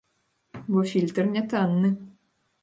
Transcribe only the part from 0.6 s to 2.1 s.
Бо фільтр не танны.